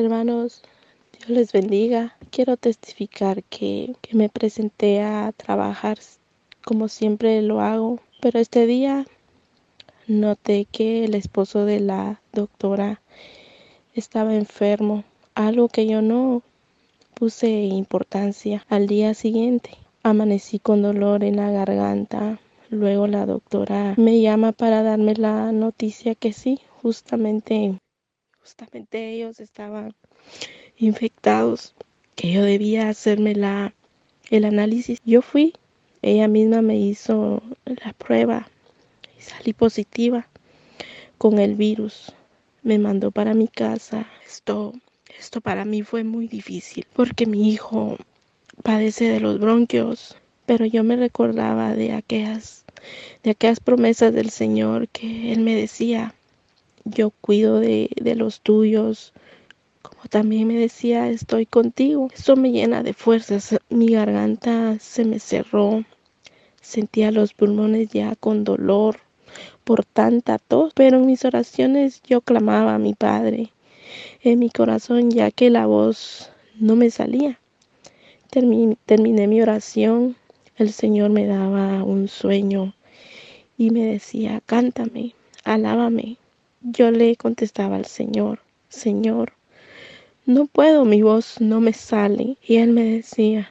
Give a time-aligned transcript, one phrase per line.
[0.00, 0.62] Hermanos,
[1.12, 2.16] Dios les bendiga.
[2.30, 5.98] Quiero testificar que, que me presenté a trabajar
[6.64, 9.04] como siempre lo hago, pero este día
[10.06, 13.02] noté que el esposo de la doctora
[13.92, 16.42] estaba enfermo, algo que yo no
[17.12, 18.64] puse importancia.
[18.70, 22.40] Al día siguiente amanecí con dolor en la garganta.
[22.70, 27.78] Luego la doctora me llama para darme la noticia que sí, justamente
[28.40, 29.94] justamente ellos estaban
[30.76, 31.74] infectados,
[32.14, 33.74] que yo debía hacerme la,
[34.30, 35.00] el análisis.
[35.04, 35.52] Yo fui,
[36.02, 38.48] ella misma me hizo la prueba
[39.18, 40.26] y salí positiva
[41.18, 42.12] con el virus.
[42.62, 44.06] Me mandó para mi casa.
[44.26, 44.72] Esto,
[45.18, 47.96] esto para mí fue muy difícil porque mi hijo
[48.62, 52.64] padece de los bronquios, pero yo me recordaba de aquellas,
[53.22, 56.14] de aquellas promesas del Señor que Él me decía,
[56.90, 59.12] yo cuido de, de los tuyos.
[59.82, 62.08] Como también me decía, estoy contigo.
[62.12, 63.56] Eso me llena de fuerzas.
[63.68, 65.84] Mi garganta se me cerró.
[66.60, 68.98] Sentía los pulmones ya con dolor
[69.64, 73.52] por tanta tos, pero en mis oraciones yo clamaba a mi Padre
[74.22, 77.38] en mi corazón ya que la voz no me salía.
[78.30, 80.16] Terminé, terminé mi oración,
[80.56, 82.74] el Señor me daba un sueño
[83.58, 85.14] y me decía, cántame,
[85.44, 86.16] alábame,
[86.62, 89.32] yo le contestaba al Señor, Señor,
[90.26, 92.36] no puedo, mi voz no me sale.
[92.46, 93.50] Y él me decía,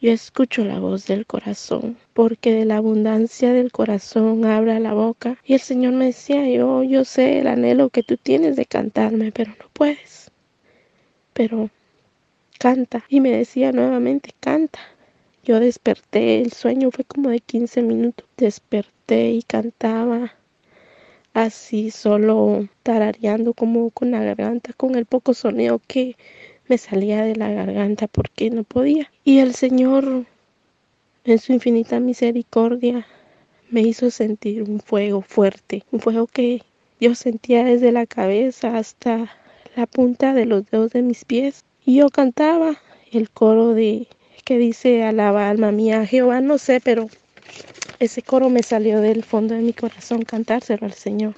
[0.00, 5.38] yo escucho la voz del corazón, porque de la abundancia del corazón abra la boca.
[5.44, 9.32] Y el Señor me decía, yo, yo sé el anhelo que tú tienes de cantarme,
[9.32, 10.30] pero no puedes.
[11.32, 11.70] Pero
[12.58, 13.04] canta.
[13.08, 14.78] Y me decía nuevamente, canta.
[15.42, 18.26] Yo desperté, el sueño fue como de 15 minutos.
[18.36, 20.34] Desperté y cantaba
[21.34, 26.16] así solo tarareando como con la garganta, con el poco sonido que
[26.68, 29.10] me salía de la garganta porque no podía.
[29.24, 30.24] Y el Señor,
[31.24, 33.06] en su infinita misericordia,
[33.68, 36.62] me hizo sentir un fuego fuerte, un fuego que
[37.00, 39.30] yo sentía desde la cabeza hasta
[39.74, 41.64] la punta de los dedos de mis pies.
[41.84, 42.78] Y yo cantaba
[43.10, 44.06] el coro de
[44.44, 47.08] que dice alaba alma mía Jehová, no sé, pero
[47.98, 51.34] ese coro me salió del fondo de mi corazón cantárselo al Señor.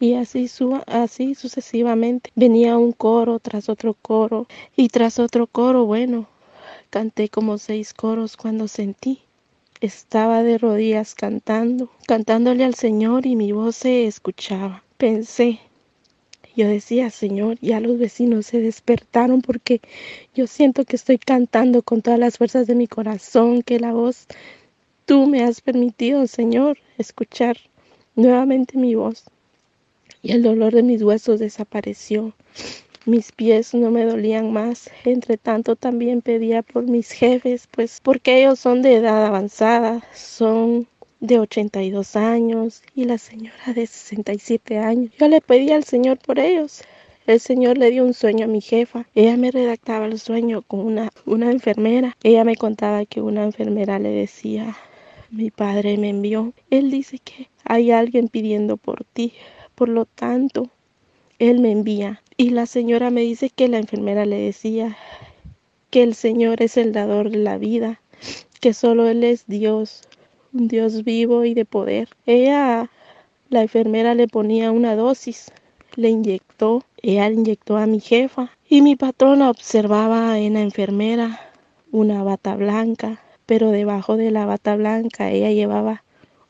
[0.00, 2.30] Y así, su, así sucesivamente.
[2.34, 4.46] Venía un coro tras otro coro
[4.76, 5.84] y tras otro coro.
[5.86, 6.28] Bueno,
[6.90, 9.20] canté como seis coros cuando sentí.
[9.80, 14.82] Estaba de rodillas cantando, cantándole al Señor y mi voz se escuchaba.
[14.96, 15.60] Pensé,
[16.56, 19.80] yo decía, Señor, ya los vecinos se despertaron porque
[20.34, 24.26] yo siento que estoy cantando con todas las fuerzas de mi corazón, que la voz
[25.06, 27.58] Tú me has permitido, Señor, escuchar
[28.16, 29.24] nuevamente mi voz
[30.22, 32.32] y el dolor de mis huesos desapareció.
[33.04, 34.90] Mis pies no me dolían más.
[35.04, 40.88] Entre tanto también pedía por mis jefes, pues porque ellos son de edad avanzada, son
[41.20, 45.12] de 82 años y la señora de 67 años.
[45.18, 46.82] Yo le pedí al Señor por ellos.
[47.26, 49.06] El Señor le dio un sueño a mi jefa.
[49.14, 52.16] Ella me redactaba el sueño con una, una enfermera.
[52.22, 54.74] Ella me contaba que una enfermera le decía,
[55.34, 56.52] mi padre me envió.
[56.70, 59.32] Él dice que hay alguien pidiendo por ti.
[59.74, 60.70] Por lo tanto,
[61.38, 62.22] él me envía.
[62.36, 64.96] Y la señora me dice que la enfermera le decía
[65.90, 68.00] que el Señor es el dador de la vida,
[68.60, 70.02] que solo Él es Dios,
[70.52, 72.08] un Dios vivo y de poder.
[72.26, 72.90] Ella,
[73.48, 75.52] la enfermera le ponía una dosis,
[75.94, 81.40] le inyectó, ella inyectó a mi jefa y mi patrona observaba en la enfermera
[81.92, 86.04] una bata blanca pero debajo de la bata blanca ella llevaba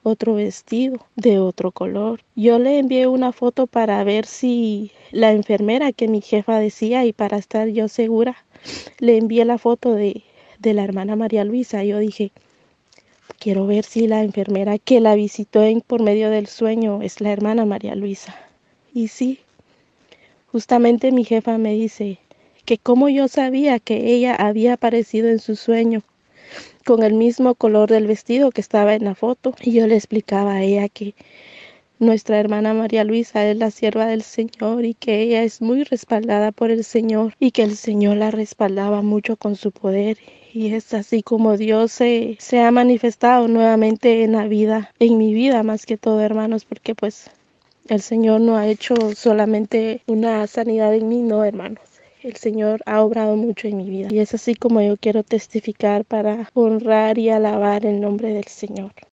[0.04, 2.20] otro vestido de otro color.
[2.36, 7.12] Yo le envié una foto para ver si la enfermera que mi jefa decía y
[7.12, 8.36] para estar yo segura,
[8.98, 10.22] le envié la foto de,
[10.58, 11.84] de la hermana María Luisa.
[11.84, 12.32] Yo dije,
[13.38, 17.32] quiero ver si la enfermera que la visitó en, por medio del sueño es la
[17.32, 18.36] hermana María Luisa.
[18.92, 19.40] Y sí,
[20.52, 22.18] justamente mi jefa me dice
[22.64, 26.02] que como yo sabía que ella había aparecido en su sueño
[26.84, 29.54] con el mismo color del vestido que estaba en la foto.
[29.62, 31.14] Y yo le explicaba a ella que
[31.98, 36.52] nuestra hermana María Luisa es la sierva del Señor y que ella es muy respaldada
[36.52, 40.18] por el Señor y que el Señor la respaldaba mucho con su poder.
[40.52, 45.62] Y es así como Dios se, ha manifestado nuevamente en la vida, en mi vida
[45.62, 47.30] más que todo, hermanos, porque pues
[47.88, 51.93] el Señor no ha hecho solamente una sanidad en mí, no, hermanos
[52.24, 54.08] el Señor ha obrado mucho en mi vida.
[54.10, 58.94] Y es así como yo quiero testificar para honrar y alabar el nombre del Señor.